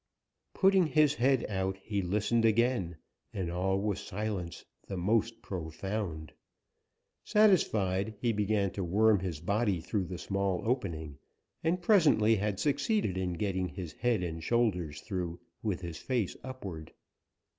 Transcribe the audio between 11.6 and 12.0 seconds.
and